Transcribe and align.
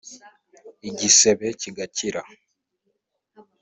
igisebe 0.89 1.47
kigakira 1.61 2.21